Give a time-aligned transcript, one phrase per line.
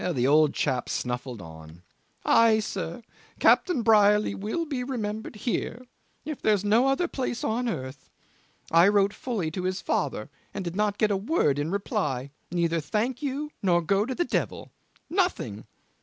[0.13, 1.83] The old chap snuffled on
[2.25, 3.03] '"Ay, sir,
[3.37, 5.85] Captain Brierly will be remembered here,
[6.25, 8.09] if there's no other place on earth.
[8.71, 12.79] I wrote fully to his father and did not get a word in reply neither
[12.79, 14.71] Thank you, nor Go to the devil!
[15.07, 15.65] nothing!